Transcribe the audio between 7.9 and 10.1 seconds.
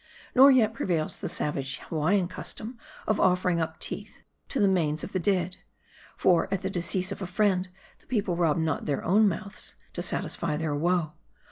the people rob not their own mouths to